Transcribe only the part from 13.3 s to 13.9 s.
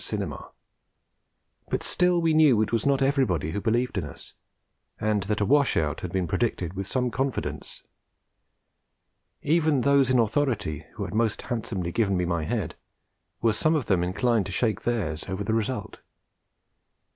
were some of